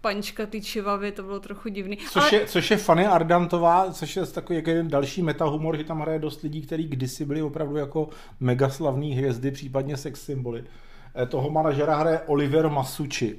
pančka 0.05 0.47
ty 0.47 0.61
čivavy, 0.61 1.13
to 1.13 1.23
bylo 1.23 1.41
trochu 1.41 1.69
divný. 1.69 1.97
Což, 1.97 2.23
Ale... 2.23 2.35
je, 2.35 2.47
což 2.47 2.71
je 2.71 2.77
Fanny 2.77 3.07
Ardantová, 3.07 3.93
což 3.93 4.17
je 4.17 4.27
takový 4.27 4.57
jak 4.57 4.67
jeden 4.67 4.89
další 4.89 5.23
metahumor, 5.23 5.77
že 5.77 5.85
tam 5.85 6.01
hraje 6.01 6.19
dost 6.19 6.43
lidí, 6.43 6.63
kteří 6.63 6.89
kdysi 6.89 7.25
byli 7.25 7.43
opravdu 7.43 7.77
jako 7.77 8.09
mega 8.41 8.69
slavný 8.69 9.15
hvězdy, 9.15 9.51
případně 9.51 9.97
sex 9.97 10.23
symboly. 10.23 10.65
Eh, 11.15 11.27
toho 11.27 11.51
manažera 11.51 11.97
hraje 11.97 12.21
Oliver 12.27 12.69
Masucci 12.69 13.39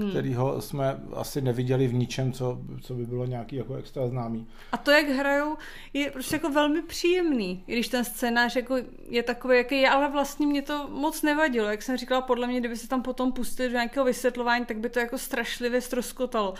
hmm. 0.00 0.10
kterýho 0.10 0.60
jsme 0.60 1.00
asi 1.14 1.40
neviděli 1.40 1.86
v 1.86 1.94
ničem, 1.94 2.32
co, 2.32 2.58
co 2.80 2.94
by 2.94 3.06
bylo 3.06 3.24
nějaký 3.24 3.56
jako 3.56 3.74
extra 3.74 4.08
známý. 4.08 4.46
A 4.72 4.76
to, 4.76 4.90
jak 4.90 5.08
hrajou, 5.08 5.56
je 5.92 6.10
prostě 6.10 6.34
jako 6.34 6.50
velmi 6.50 6.82
příjemný, 6.82 7.64
i 7.66 7.72
když 7.72 7.88
ten 7.88 8.04
scénář 8.04 8.56
jako 8.56 8.76
je 9.08 9.22
takový, 9.22 9.56
jaký 9.56 9.80
je, 9.80 9.90
ale 9.90 10.10
vlastně 10.10 10.46
mě 10.46 10.62
to 10.62 10.88
moc 10.88 11.22
nevadilo. 11.22 11.68
Jak 11.68 11.82
jsem 11.82 11.96
říkala, 11.96 12.20
podle 12.20 12.46
mě, 12.46 12.60
kdyby 12.60 12.76
se 12.76 12.88
tam 12.88 13.02
potom 13.02 13.32
pustili 13.32 13.68
do 13.68 13.74
nějakého 13.74 14.04
vysvětlování, 14.04 14.64
tak 14.64 14.78
by 14.78 14.88
to 14.88 14.98
jako 14.98 15.18
strašlivě 15.18 15.80
stroskotalo 15.80 16.54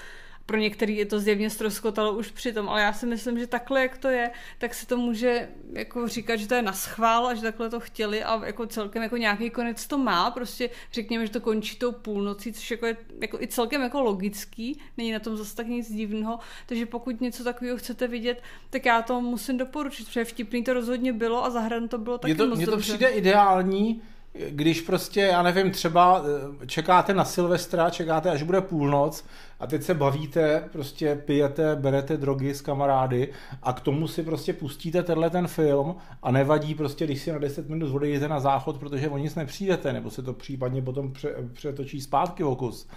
pro 0.51 0.59
některý 0.59 0.97
je 0.97 1.07
to 1.07 1.21
zjevně 1.21 1.51
stroskotalo 1.51 2.13
už 2.13 2.31
přitom, 2.31 2.69
ale 2.69 2.81
já 2.81 2.93
si 2.93 3.07
myslím, 3.07 3.39
že 3.39 3.47
takhle, 3.47 3.83
jak 3.83 3.99
to 3.99 4.09
je, 4.09 4.31
tak 4.59 4.75
se 4.75 4.87
to 4.87 4.97
může 4.97 5.49
jako 5.73 6.09
říkat, 6.09 6.37
že 6.37 6.49
to 6.49 6.55
je 6.55 6.63
na 6.63 6.73
schvál 6.73 7.27
a 7.27 7.35
že 7.35 7.43
takhle 7.43 7.71
to 7.71 7.81
chtěli 7.81 8.25
a 8.25 8.47
jako 8.47 8.67
celkem 8.67 9.03
jako 9.03 9.17
nějaký 9.17 9.51
konec 9.51 9.87
to 9.87 9.99
má, 9.99 10.31
prostě 10.31 10.71
řekněme, 10.93 11.27
že 11.27 11.33
to 11.33 11.41
končí 11.41 11.77
tou 11.77 11.93
půlnocí, 11.93 12.53
což 12.53 12.71
jako 12.71 12.87
je 12.87 12.97
jako 13.21 13.41
i 13.41 13.47
celkem 13.49 13.83
jako 13.83 14.01
logický, 14.01 14.79
není 14.97 15.13
na 15.13 15.19
tom 15.19 15.37
zase 15.37 15.57
tak 15.57 15.67
nic 15.67 15.93
divného, 15.93 16.39
takže 16.67 16.87
pokud 16.87 17.21
něco 17.21 17.45
takového 17.45 17.77
chcete 17.77 18.09
vidět, 18.09 18.43
tak 18.71 18.87
já 18.87 19.03
to 19.03 19.21
musím 19.21 19.59
doporučit, 19.59 20.07
protože 20.07 20.25
vtipný 20.25 20.65
to 20.65 20.73
rozhodně 20.75 21.13
bylo 21.13 21.45
a 21.45 21.51
zahran 21.51 21.89
to 21.89 21.99
bylo 21.99 22.19
taky 22.19 22.35
to, 22.35 22.47
moc 22.47 22.57
Mně 22.57 22.67
to 22.67 22.71
dobře. 22.71 22.93
přijde 22.93 23.09
ideální, 23.09 24.03
když 24.33 24.81
prostě, 24.81 25.21
já 25.21 25.43
nevím, 25.43 25.71
třeba 25.71 26.23
eh, 26.63 26.67
čekáte 26.67 27.15
na 27.15 27.25
Silvestra, 27.25 27.91
čekáte, 27.91 28.31
až 28.31 28.43
bude 28.43 28.61
půlnoc 28.61 29.25
a 29.61 29.67
teď 29.67 29.83
se 29.83 29.95
bavíte, 29.95 30.69
prostě 30.73 31.15
pijete, 31.15 31.77
berete 31.77 32.17
drogy 32.17 32.55
s 32.55 32.61
kamarády 32.61 33.29
a 33.63 33.73
k 33.73 33.81
tomu 33.81 34.09
si 34.09 34.23
prostě 34.23 34.53
pustíte 34.53 35.03
tenhle 35.03 35.31
ten 35.31 35.47
film 35.47 35.97
a 36.23 36.31
nevadí 36.31 36.75
prostě, 36.75 37.05
když 37.05 37.23
si 37.23 37.33
na 37.33 37.39
10 37.39 37.69
minut 37.69 37.95
odejděte 37.95 38.29
na 38.29 38.41
záchod, 38.41 38.77
protože 38.77 39.09
o 39.09 39.19
nic 39.19 39.35
nepřijdete, 39.35 39.93
nebo 39.93 40.11
se 40.11 40.23
to 40.23 40.33
případně 40.33 40.83
potom 40.83 41.13
pře- 41.13 41.35
přetočí 41.53 42.01
zpátky 42.01 42.45
o 42.45 42.57
kus. 42.57 42.89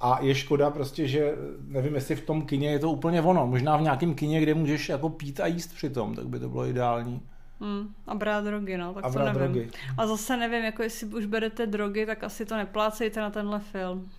A 0.00 0.18
je 0.22 0.34
škoda 0.34 0.70
prostě, 0.70 1.08
že 1.08 1.34
nevím, 1.68 1.94
jestli 1.94 2.16
v 2.16 2.26
tom 2.26 2.42
kině 2.42 2.70
je 2.70 2.78
to 2.78 2.90
úplně 2.90 3.22
ono. 3.22 3.46
Možná 3.46 3.76
v 3.76 3.82
nějakém 3.82 4.14
kině, 4.14 4.40
kde 4.40 4.54
můžeš 4.54 4.88
jako 4.88 5.08
pít 5.08 5.40
a 5.40 5.46
jíst 5.46 5.74
přitom, 5.74 6.14
tak 6.14 6.28
by 6.28 6.38
to 6.38 6.48
bylo 6.48 6.66
ideální. 6.66 7.20
Hmm, 7.64 7.94
a 8.06 8.14
brát 8.14 8.44
drogy, 8.44 8.76
no, 8.76 8.94
tak 8.94 9.04
a 9.04 9.10
to 9.10 9.18
nevím. 9.18 9.34
Drogy. 9.34 9.70
A 9.98 10.06
zase 10.06 10.36
nevím, 10.36 10.64
jako 10.64 10.82
jestli 10.82 11.06
už 11.06 11.26
berete 11.26 11.66
drogy, 11.66 12.06
tak 12.06 12.24
asi 12.24 12.46
to 12.46 12.56
neplácejte 12.56 13.20
na 13.20 13.30
tenhle 13.30 13.60
film. 13.60 14.10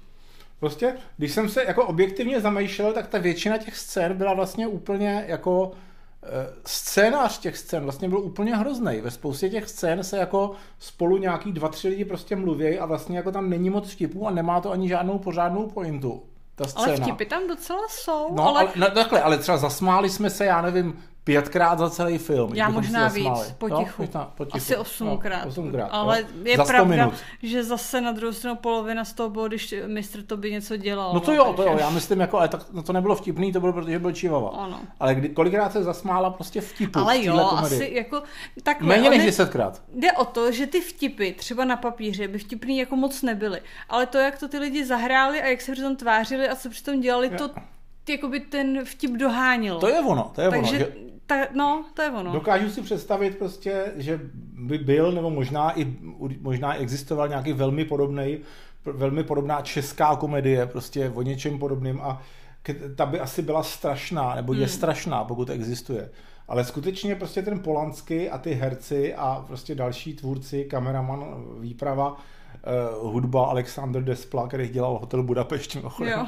Prostě, 0.60 0.96
když 1.18 1.32
jsem 1.32 1.50
se 1.50 1.64
jako 1.64 1.86
objektivně 1.86 2.42
zamýšlel, 2.42 2.94
tak 2.94 3.08
ta 3.08 3.18
většina 3.18 3.58
těch 3.58 3.78
scén 3.78 4.14
byla 4.14 4.34
vlastně 4.34 4.68
úplně 4.68 5.26
jako 5.28 5.72
eh, 6.24 6.28
scénář 6.66 7.40
těch 7.40 7.58
scén 7.58 7.84
vlastně 7.84 8.10
byl 8.10 8.20
úplně 8.20 8.56
hrozný. 8.56 9.02
Ve 9.02 9.12
spoustě 9.12 9.50
těch 9.50 9.70
scén 9.70 10.04
se 10.04 10.18
jako 10.18 10.52
spolu 10.80 11.18
nějaký 11.18 11.52
dva, 11.52 11.70
tři 11.70 11.88
lidi 11.88 12.06
prostě 12.06 12.36
mluví 12.36 12.80
a 12.80 12.86
vlastně 12.86 13.18
jako 13.18 13.32
tam 13.32 13.50
není 13.50 13.70
moc 13.70 13.92
vtipů 13.92 14.28
a 14.28 14.32
nemá 14.32 14.62
to 14.62 14.72
ani 14.72 14.88
žádnou 14.88 15.20
pořádnou 15.20 15.68
pointu. 15.70 16.24
Ta 16.56 16.68
scéna. 16.68 16.86
Ale 16.86 16.98
vtipy 16.98 17.26
tam 17.26 17.48
docela 17.48 17.88
jsou. 17.90 18.36
No, 18.36 18.48
ale... 18.48 18.60
ale, 18.60 18.72
no, 18.76 18.90
takhle, 18.90 19.22
ale 19.22 19.38
třeba 19.38 19.58
zasmáli 19.58 20.10
jsme 20.10 20.30
se, 20.30 20.46
já 20.46 20.62
nevím, 20.62 21.04
pětkrát 21.26 21.80
za 21.80 21.90
celý 21.90 22.18
film. 22.18 22.52
Já 22.56 22.70
možná 22.70 23.08
víc, 23.08 23.54
potichu. 23.58 24.02
No, 24.02 24.06
možná, 24.06 24.32
potichu. 24.36 24.58
Asi 24.58 24.76
osmkrát. 24.78 25.44
No, 25.44 25.50
osmkrát 25.50 25.88
Ale 25.92 26.22
jo. 26.22 26.28
je 26.44 26.58
za 26.58 26.66
pravda, 26.66 26.96
minut. 26.96 27.14
že 27.44 27.64
zase 27.64 28.02
na 28.02 28.12
druhou 28.12 28.34
stranu 28.34 28.56
polovina 28.56 29.06
z 29.06 29.14
toho 29.14 29.30
bylo, 29.30 29.48
když 29.48 29.76
mistr 29.88 30.24
to 30.24 30.38
by 30.38 30.52
něco 30.52 30.78
dělal. 30.78 31.14
No 31.14 31.20
to 31.20 31.34
jo, 31.34 31.54
to 31.54 31.64
jo, 31.64 31.78
já 31.80 31.90
myslím, 31.90 32.20
jako, 32.20 32.38
ale 32.38 32.48
tak, 32.48 32.66
no 32.72 32.84
to 32.84 32.94
nebylo 32.94 33.16
vtipný, 33.16 33.54
to 33.54 33.60
bylo, 33.60 33.74
protože 33.74 34.00
byl 34.00 34.12
čivava. 34.12 34.50
Ano. 34.50 34.80
Ale 35.00 35.16
kdy, 35.16 35.30
kolikrát 35.30 35.72
se 35.72 35.84
zasmála 35.84 36.30
prostě 36.30 36.62
vtipu 36.62 37.00
Ale 37.00 37.24
jo, 37.24 37.48
komedii. 37.50 37.78
asi 37.78 37.94
jako 37.96 38.24
takhle. 38.64 38.88
Méně 38.88 39.10
než 39.10 39.26
desetkrát. 39.26 39.82
Jde 39.96 40.12
o 40.12 40.26
to, 40.26 40.52
že 40.52 40.68
ty 40.68 40.82
vtipy 40.82 41.32
třeba 41.32 41.66
na 41.66 41.78
papíře 41.78 42.28
by 42.28 42.38
vtipný 42.38 42.78
jako 42.78 42.96
moc 42.96 43.22
nebyly. 43.22 43.62
Ale 43.90 44.06
to, 44.06 44.18
jak 44.18 44.40
to 44.40 44.48
ty 44.48 44.58
lidi 44.58 44.86
zahráli 44.86 45.42
a 45.42 45.46
jak 45.46 45.62
se 45.62 45.72
přitom 45.72 45.96
tvářili 45.96 46.50
a 46.50 46.56
co 46.56 46.70
přitom 46.70 47.02
dělali, 47.02 47.30
to 47.30 47.50
jakoby 48.10 48.40
ten 48.40 48.86
vtip 48.86 49.12
dohánilo. 49.12 49.80
To 49.80 49.88
je 49.88 50.00
ono, 50.00 50.32
to 50.36 50.42
je 50.42 50.48
ono. 50.48 50.62
Takže, 50.62 50.78
Že 50.78 51.15
ta, 51.26 51.36
no, 51.54 51.86
to 51.94 52.02
je 52.02 52.10
ono. 52.10 52.32
dokážu 52.32 52.70
si 52.70 52.82
představit 52.82 53.38
prostě, 53.38 53.92
že 53.96 54.20
by 54.54 54.78
byl, 54.78 55.12
nebo 55.12 55.30
možná 55.30 55.80
i 55.80 55.96
možná 56.42 56.76
existoval 56.76 57.28
nějaký 57.28 57.54
velmi 57.54 57.86
podobný, 57.86 58.38
velmi 58.86 59.24
podobná 59.24 59.62
česká 59.62 60.16
komedie, 60.16 60.66
prostě 60.66 61.10
o 61.16 61.22
něčem 61.22 61.60
podobným 61.60 62.02
a 62.02 62.22
ta 62.96 63.06
by 63.06 63.20
asi 63.20 63.42
byla 63.42 63.64
strašná, 63.64 64.36
nebo 64.36 64.54
je 64.54 64.60
Hmm. 64.60 64.68
strašná, 64.70 65.24
pokud 65.24 65.50
existuje. 65.50 66.10
Ale 66.48 66.64
skutečně 66.66 67.16
prostě 67.16 67.42
ten 67.42 67.60
Polanský 67.60 68.30
a 68.30 68.38
ty 68.38 68.54
herci 68.54 69.16
a 69.16 69.44
prostě 69.48 69.76
další 69.76 70.14
tvůrci, 70.14 70.64
kameraman, 70.64 71.26
výprava, 71.60 72.18
uh, 73.02 73.12
hudba 73.12 73.46
Alexander 73.46 74.04
Despla, 74.04 74.48
který 74.48 74.70
dělal 74.70 74.98
Hotel 74.98 75.24
Budapešť 75.24 75.76
mimochodem. 75.76 76.20
Jo. 76.20 76.26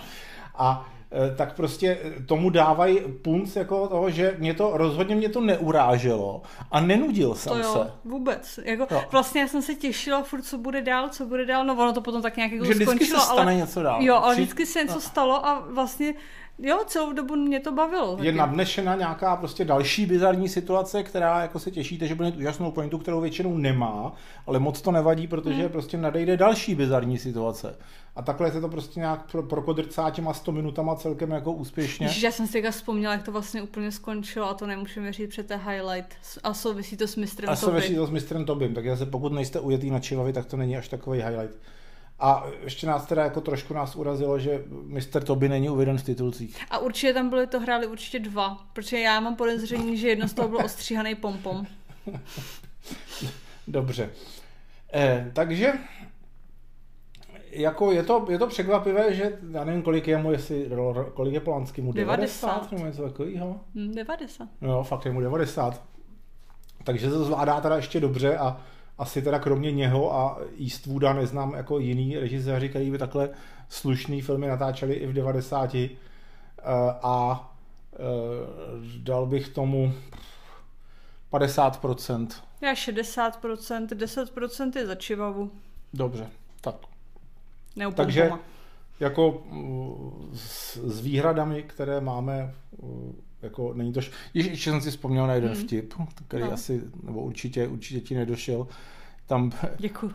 A 0.55 0.89
eh, 0.89 0.96
tak 1.37 1.55
prostě 1.55 1.97
tomu 2.25 2.49
dávají 2.49 2.99
punc 3.21 3.55
jako 3.55 3.87
toho, 3.87 4.09
že 4.09 4.35
mě 4.39 4.53
to, 4.53 4.71
rozhodně 4.77 5.15
mě 5.15 5.29
to 5.29 5.41
neuráželo 5.41 6.41
a 6.71 6.79
nenudil 6.79 7.35
jsem 7.35 7.53
To 7.53 7.59
jo, 7.59 7.73
se. 7.73 7.91
vůbec. 8.05 8.59
Jako, 8.63 8.87
Jo. 8.91 9.03
vlastně 9.11 9.41
já 9.41 9.47
jsem 9.47 9.61
se 9.61 9.75
těšila 9.75 10.23
furt, 10.23 10.41
co 10.41 10.57
bude 10.57 10.81
dál, 10.81 11.09
co 11.09 11.25
bude 11.25 11.45
dál, 11.45 11.65
no 11.65 11.73
ono 11.73 11.93
to 11.93 12.01
potom 12.01 12.21
tak 12.21 12.37
nějak 12.37 12.51
jako 12.51 12.65
Že 12.65 12.71
vždycky 12.73 12.95
skončilo, 12.95 13.19
se 13.19 13.25
stane 13.25 13.41
ale, 13.41 13.55
něco 13.55 13.81
dál. 13.83 14.01
Jo, 14.03 14.15
ale 14.15 14.35
vždycky 14.35 14.65
se 14.65 14.83
něco 14.83 15.01
stalo 15.01 15.45
a 15.45 15.63
vlastně, 15.69 16.13
jo, 16.59 16.83
celou 16.85 17.13
dobu 17.13 17.35
mě 17.35 17.59
to 17.59 17.71
bavilo. 17.71 18.11
je 18.11 18.17
taky. 18.17 18.31
nadnešena 18.31 18.95
nějaká 18.95 19.35
prostě 19.35 19.65
další 19.65 20.05
bizarní 20.05 20.49
situace, 20.49 21.03
která 21.03 21.41
jako 21.41 21.59
se 21.59 21.71
těšíte, 21.71 22.07
že 22.07 22.15
bude 22.15 22.29
mít 22.31 22.37
úžasnou 22.37 22.71
pointu, 22.71 22.97
kterou 22.97 23.21
většinou 23.21 23.57
nemá, 23.57 24.13
ale 24.47 24.59
moc 24.59 24.81
to 24.81 24.91
nevadí, 24.91 25.27
protože 25.27 25.61
Hmm. 25.61 25.69
prostě 25.69 25.97
nadejde 25.97 26.37
další 26.37 26.75
bizarní 26.75 27.17
situace. 27.17 27.75
A 28.15 28.21
takhle 28.21 28.51
se 28.51 28.61
to 28.61 28.69
prostě 28.69 28.99
nějak 28.99 29.31
pro, 29.31 29.43
prokodrcá 29.43 30.09
těma 30.09 30.33
100 30.33 30.51
minutama 30.51 30.95
celkem 30.95 31.31
jako 31.31 31.51
úspěšně. 31.51 32.05
Ježiš, 32.05 32.23
já 32.23 32.31
jsem 32.31 32.47
si 32.47 32.53
teďka 32.53 32.71
vzpomněla, 32.71 33.13
jak 33.13 33.23
to 33.23 33.31
vlastně 33.31 33.61
úplně 33.61 33.91
skončilo 33.91 34.49
a 34.49 34.53
to 34.53 34.67
nemůžeme 34.67 35.13
říct 35.13 35.29
před 35.29 35.51
highlight. 35.51 36.15
A 36.43 36.53
souvisí 36.53 36.97
to 36.97 37.07
s 37.07 37.15
mistrem 37.15 37.49
A 37.49 37.55
souvisí 37.55 37.95
to 37.95 38.05
s 38.05 38.09
mistrem 38.09 38.45
Tobim, 38.45 38.73
tak 38.73 38.87
zase 38.87 39.05
pokud 39.05 39.33
nejste 39.33 39.59
ujetý 39.59 39.89
na 39.89 39.99
Čivavi, 39.99 40.33
tak 40.33 40.45
to 40.45 40.57
není 40.57 40.77
až 40.77 40.87
takový 40.87 41.21
highlight. 41.21 41.55
A 42.19 42.45
ještě 42.63 42.87
nás 42.87 43.05
teda 43.05 43.23
jako 43.23 43.41
trošku 43.41 43.73
nás 43.73 43.95
urazilo, 43.95 44.39
že 44.39 44.63
Mr. 44.69 45.23
Toby 45.23 45.49
není 45.49 45.69
uveden 45.69 45.97
v 45.97 46.03
titulcích. 46.03 46.57
A 46.69 46.77
určitě 46.77 47.13
tam 47.13 47.29
byly 47.29 47.47
to 47.47 47.59
hráli 47.59 47.87
určitě 47.87 48.19
dva, 48.19 48.57
protože 48.73 48.99
já 48.99 49.19
mám 49.19 49.35
podezření, 49.35 49.97
že 49.97 50.07
jedno 50.07 50.27
z 50.27 50.33
toho 50.33 50.47
byl 50.47 50.59
ostříhaný 50.65 51.15
pompom. 51.15 51.65
Dobře. 53.67 54.09
Eh, 54.93 55.31
takže 55.33 55.73
jako 57.51 57.91
je 57.91 58.03
to, 58.03 58.25
je 58.29 58.39
to 58.39 58.47
překvapivé, 58.47 59.13
že 59.13 59.39
já 59.51 59.63
nevím, 59.63 59.81
kolik 59.81 60.07
je 60.07 60.17
mu, 60.17 60.31
jestli, 60.31 60.69
kolik 61.13 61.33
je 61.33 61.39
Polanský 61.39 61.81
mu 61.81 61.91
90, 61.91 62.47
90. 62.47 62.71
nebo 62.71 62.85
něco 62.85 63.03
takového. 63.03 63.59
Hm, 63.75 63.91
90. 63.95 64.47
No, 64.61 64.83
fakt 64.83 65.05
je 65.05 65.11
mu 65.11 65.21
90. 65.21 65.83
Takže 66.83 67.09
to 67.09 67.23
zvládá 67.23 67.61
teda 67.61 67.75
ještě 67.75 67.99
dobře 67.99 68.37
a 68.37 68.61
asi 68.97 69.21
teda 69.21 69.39
kromě 69.39 69.71
něho 69.71 70.15
a 70.15 70.39
Eastwooda 70.61 71.13
neznám 71.13 71.53
jako 71.53 71.79
jiný 71.79 72.17
režiséři, 72.17 72.69
který 72.69 72.91
by 72.91 72.97
takhle 72.97 73.29
slušný 73.69 74.21
filmy 74.21 74.47
natáčeli 74.47 74.93
i 74.93 75.07
v 75.07 75.13
90. 75.13 75.75
Eh, 75.75 75.89
A 77.03 77.49
eh, 77.93 77.97
dal 78.97 79.25
bych 79.25 79.49
tomu 79.49 79.93
50%. 81.31 82.27
Já 82.61 82.73
60%, 82.73 83.87
10% 83.87 84.71
je 84.75 84.87
za 84.87 84.95
čivavu. 84.95 85.51
Dobře, 85.93 86.29
tak. 86.61 86.75
Ne 87.75 87.87
u 87.87 87.91
Takže-. 87.91 88.31
Jako 88.99 89.43
mm, 89.49 90.31
s, 90.33 90.77
s 90.77 90.99
výhradami, 90.99 91.63
které 91.63 92.01
máme, 92.01 92.53
mm, 92.81 93.21
jako 93.47 93.73
není 93.73 93.93
to... 93.93 93.99
š- 94.01 94.11
Ještě, 94.33 94.69
jsem 94.71 94.81
si 94.81 94.91
vzpomněl 94.91 95.27
na 95.27 95.33
jeden 95.33 95.51
Hmm. 95.53 95.61
vtip, 95.61 95.93
který 96.27 96.43
No. 96.43 96.51
asi, 96.53 96.81
nebo 97.03 97.21
určitě, 97.21 97.67
určitě 97.67 97.99
ti 98.01 98.15
nedošel. 98.15 98.67
Tam, 99.27 99.51
Děkuji. 99.77 100.11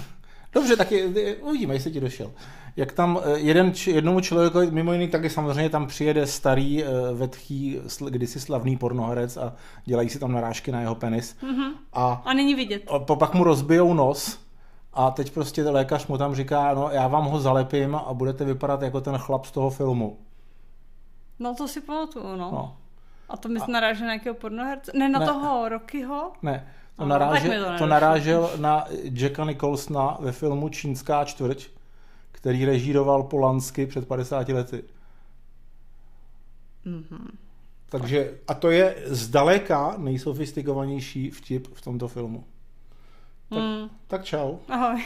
dobře, 0.54 0.76
tak 0.76 0.92
je, 0.92 0.98
je- 1.20 1.36
uvidíme, 1.36 1.74
jestli 1.74 1.90
ti 1.90 2.00
došel. 2.00 2.30
Jak 2.76 2.92
tam 2.92 3.20
eh, 3.24 3.38
jeden, 3.38 3.72
jednomu 3.86 4.20
člověku, 4.20 4.58
mimo 4.70 4.92
jiný 4.92 5.08
taky 5.08 5.30
samozřejmě 5.30 5.70
tam 5.70 5.86
přijede 5.86 6.26
starý, 6.26 6.84
eh, 6.84 6.86
vetchý, 7.14 7.78
kdysi 8.08 8.40
slavný 8.40 8.76
pornoherec 8.76 9.36
a 9.36 9.52
dělají 9.84 10.08
si 10.08 10.18
tam 10.18 10.32
narážky 10.32 10.72
na 10.72 10.80
jeho 10.80 10.94
penis. 10.94 11.36
Mhm. 11.42 11.72
A 11.92 12.22
A 12.24 12.32
není 12.34 12.54
vidět. 12.54 12.82
a 12.90 12.98
po- 12.98 13.16
pak 13.16 13.34
mu 13.34 13.44
rozbijou 13.44 13.94
nos 13.94 14.38
a 14.94 15.10
teď 15.10 15.30
prostě 15.30 15.62
lékař 15.62 16.06
mu 16.06 16.18
tam 16.18 16.34
říká, 16.34 16.74
no 16.74 16.88
já 16.92 17.08
vám 17.08 17.24
ho 17.24 17.40
zalepím 17.40 17.94
a 17.94 18.14
budete 18.14 18.44
vypadat 18.44 18.82
jako 18.82 19.00
ten 19.00 19.18
chlap 19.18 19.44
z 19.44 19.50
toho 19.50 19.70
filmu. 19.70 20.18
No 21.42 21.54
to 21.54 21.68
si 21.68 21.80
pamatuju, 21.80 22.36
no. 22.36 22.50
no. 22.50 22.76
A 23.28 23.36
to 23.36 23.48
mi 23.48 23.58
naráže 23.68 24.00
na 24.00 24.06
nějakého 24.06 24.34
pornoherce? 24.34 24.92
Ne, 24.94 25.08
na 25.08 25.18
ne. 25.18 25.26
toho 25.26 25.68
Rockyho? 25.68 26.32
Ne, 26.42 26.66
to, 26.96 27.02
ano, 27.02 27.08
narážel, 27.08 27.64
to, 27.64 27.78
to 27.78 27.86
narážel 27.86 28.50
na 28.56 28.84
Jacka 29.02 29.44
Nicholsona 29.44 30.16
ve 30.20 30.32
filmu 30.32 30.68
Čínská 30.68 31.24
čtvrť, 31.24 31.68
který 32.32 32.64
režíroval 32.64 33.22
Polansky 33.22 33.86
před 33.86 34.08
50 34.08 34.48
lety. 34.48 34.84
Mm-hmm. 36.86 37.30
Takže, 37.88 38.34
a 38.48 38.54
to 38.54 38.70
je 38.70 38.96
zdaleka 39.06 39.94
nejsofistikovanější 39.98 41.30
vtip 41.30 41.68
v 41.74 41.82
tomto 41.82 42.08
filmu. 42.08 42.44
Tak, 43.48 43.58
mm. 43.58 43.90
tak 44.06 44.24
čau. 44.24 44.56
Ahoj. 44.68 45.04